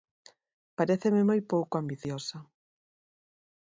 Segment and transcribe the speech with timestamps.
[0.77, 2.37] Paréceme moi pouco ambiciosa.